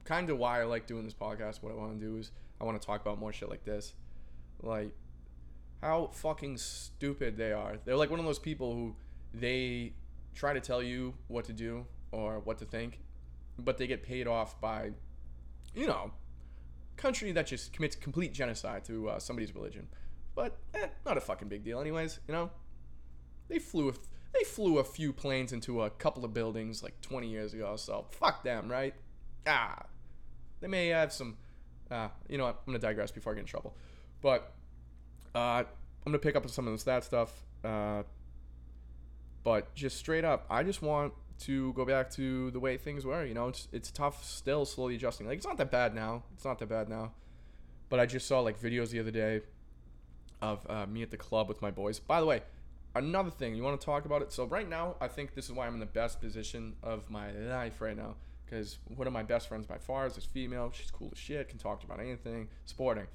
[0.04, 1.62] kind of why I like doing this podcast.
[1.62, 3.94] What I want to do is I want to talk about more shit like this,
[4.62, 4.90] like
[5.82, 7.76] how fucking stupid they are.
[7.84, 8.96] They're like one of those people who
[9.32, 9.92] they
[10.34, 13.00] try to tell you what to do or what to think,
[13.58, 14.90] but they get paid off by,
[15.74, 16.12] you know,
[16.96, 19.88] country that just commits complete genocide to uh, somebody's religion.
[20.34, 22.20] But eh, not a fucking big deal, anyways.
[22.26, 22.50] You know,
[23.48, 23.92] they flew a,
[24.32, 27.76] they flew a few planes into a couple of buildings like 20 years ago.
[27.76, 28.94] So fuck them, right?
[29.46, 29.84] Ah,
[30.60, 31.36] they may have some.
[31.90, 32.62] Uh, you know what?
[32.66, 33.76] I'm gonna digress before I get in trouble.
[34.20, 34.52] But
[35.34, 35.66] uh, I'm
[36.04, 37.44] gonna pick up on some of this that stuff.
[37.62, 38.02] Uh,
[39.44, 43.24] but just straight up, I just want to go back to the way things were.
[43.24, 45.26] You know, it's it's tough still, slowly adjusting.
[45.26, 46.22] Like it's not that bad now.
[46.34, 47.12] It's not that bad now.
[47.88, 49.42] But I just saw like videos the other day
[50.40, 51.98] of uh, me at the club with my boys.
[51.98, 52.42] By the way,
[52.94, 54.32] another thing you want to talk about it.
[54.32, 57.30] So right now, I think this is why I'm in the best position of my
[57.32, 58.16] life right now.
[58.44, 60.70] Because one of my best friends by far is this female.
[60.72, 61.48] She's cool as shit.
[61.48, 62.48] Can talk about anything.
[62.66, 63.06] Sporting.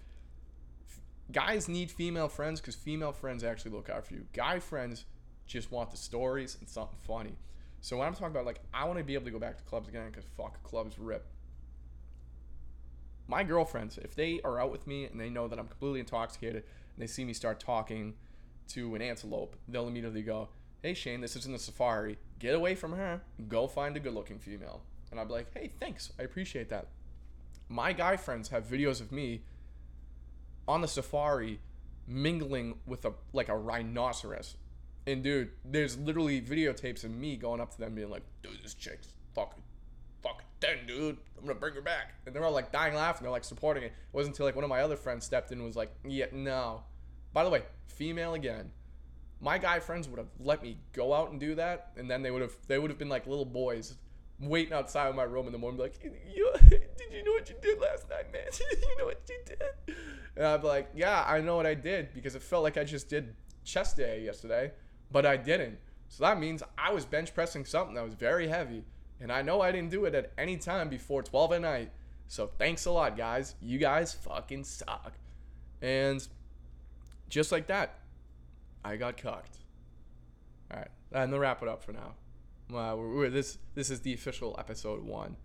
[0.88, 1.02] F-
[1.32, 4.26] guys need female friends because female friends actually look out for you.
[4.34, 5.06] Guy friends
[5.46, 7.36] just want the stories and something funny.
[7.82, 9.64] So when I'm talking about like I want to be able to go back to
[9.64, 11.26] clubs again because fuck clubs rip.
[13.28, 16.64] My girlfriends, if they are out with me and they know that I'm completely intoxicated
[16.64, 18.16] and they see me start talking
[18.70, 20.50] to an antelope, they'll immediately go,
[20.82, 22.18] "Hey Shane, this isn't a safari.
[22.40, 23.22] Get away from her.
[23.48, 26.12] Go find a good-looking female." And be like, "Hey, thanks.
[26.20, 26.88] I appreciate that."
[27.68, 29.44] My guy friends have videos of me
[30.68, 31.60] on the safari
[32.08, 34.56] mingling with a like a rhinoceros
[35.08, 38.74] and dude, there's literally videotapes of me going up to them being like, dude, this
[38.74, 39.64] chick's fucking
[40.22, 41.18] fucking dead, dude.
[41.38, 42.14] I'm gonna bring her back.
[42.26, 43.88] And they're all like dying laughing, they're like supporting it.
[43.88, 46.26] It wasn't until like one of my other friends stepped in and was like, Yeah,
[46.32, 46.84] no.
[47.34, 48.72] By the way, female again.
[49.42, 52.32] My guy friends would have let me go out and do that, and then they
[52.32, 53.96] would have they would have been like little boys
[54.42, 55.96] waiting outside of my room in the morning, like,
[56.34, 58.44] you, did you know what you did last night, man?
[58.72, 59.96] you know what you did?
[60.36, 62.84] And I'd be like, yeah, I know what I did because it felt like I
[62.84, 64.72] just did chest day yesterday
[65.12, 65.80] but I didn't.
[66.08, 68.84] So that means I was bench pressing something that was very heavy.
[69.22, 71.92] And I know I didn't do it at any time before 12 at night.
[72.28, 73.56] So thanks a lot, guys.
[73.62, 75.14] You guys fucking suck.
[75.82, 76.26] And
[77.28, 78.00] just like that,
[78.84, 79.58] I got cucked.
[80.72, 82.14] All right, and to wrap it up for now.
[82.72, 85.36] Uh, we're, we're, this this is the official episode one.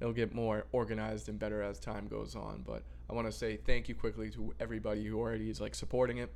[0.00, 2.62] It'll get more organized and better as time goes on.
[2.66, 6.18] But I want to say thank you quickly to everybody who already is like supporting
[6.18, 6.30] it.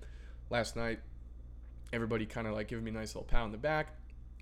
[0.51, 1.01] Last night,
[1.93, 3.95] everybody kind of like giving me a nice little pat on the back.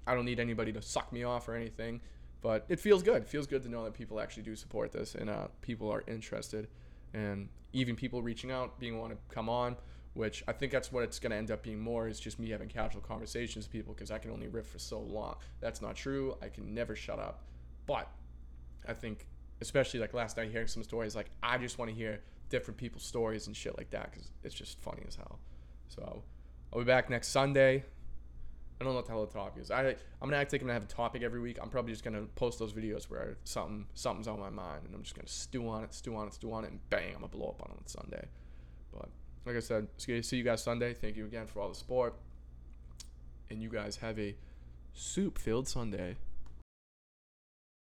[0.06, 2.00] I don't need anybody to suck me off or anything.
[2.40, 3.22] but it feels good.
[3.22, 6.02] It feels good to know that people actually do support this and uh, people are
[6.08, 6.68] interested,
[7.12, 9.76] and even people reaching out, being want to come on.
[10.14, 12.50] Which I think that's what it's going to end up being more is just me
[12.50, 15.36] having casual conversations with people because I can only riff for so long.
[15.60, 16.36] That's not true.
[16.42, 17.44] I can never shut up.
[17.86, 18.08] But
[18.88, 19.26] I think,
[19.60, 23.04] especially like last night, hearing some stories, like I just want to hear different people's
[23.04, 25.38] stories and shit like that because it's just funny as hell.
[25.86, 26.24] So
[26.72, 27.84] I'll be back next Sunday.
[28.80, 29.70] I don't know what the hell the topic is.
[29.70, 31.58] I I'm gonna act like I'm gonna have a topic every week.
[31.60, 35.02] I'm probably just gonna post those videos where something something's on my mind and I'm
[35.02, 37.28] just gonna stew on it, stew on it, stew on it, and bang, I'm gonna
[37.28, 38.26] blow up on it on Sunday.
[38.92, 39.10] But
[39.44, 40.94] like I said, see you guys Sunday.
[40.94, 42.14] Thank you again for all the support,
[43.50, 44.34] and you guys have a
[44.94, 46.16] soup-filled Sunday.